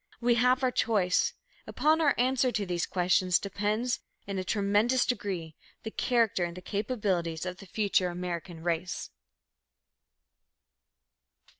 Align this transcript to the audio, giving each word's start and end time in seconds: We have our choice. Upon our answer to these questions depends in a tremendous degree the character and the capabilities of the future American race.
We 0.19 0.33
have 0.33 0.63
our 0.63 0.71
choice. 0.71 1.33
Upon 1.67 2.01
our 2.01 2.15
answer 2.17 2.51
to 2.51 2.65
these 2.65 2.87
questions 2.87 3.37
depends 3.37 3.99
in 4.25 4.39
a 4.39 4.43
tremendous 4.43 5.05
degree 5.05 5.55
the 5.83 5.91
character 5.91 6.43
and 6.43 6.57
the 6.57 6.61
capabilities 6.63 7.45
of 7.45 7.57
the 7.57 7.67
future 7.67 8.07
American 8.09 8.63
race. 8.63 9.11